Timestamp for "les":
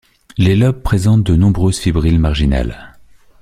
0.35-0.55